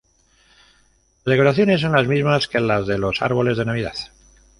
Las 1.25 1.33
decoraciones 1.33 1.79
son 1.81 1.91
las 1.91 2.07
mismas 2.07 2.47
que 2.47 2.59
las 2.59 2.87
de 2.87 2.97
los 2.97 3.21
árboles 3.21 3.55
de 3.57 3.65
Navidad. 3.65 3.93